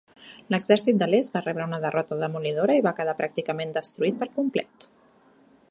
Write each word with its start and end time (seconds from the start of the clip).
L'Exèrcit 0.53 0.97
de 1.01 1.07
l'Est 1.09 1.35
va 1.35 1.43
rebre 1.43 1.67
una 1.71 1.79
derrota 1.83 2.17
demolidora 2.23 2.77
i 2.79 2.85
va 2.89 2.95
quedar 3.01 3.17
pràcticament 3.21 3.79
destruït 3.79 4.21
per 4.23 4.29
complet. 4.39 4.91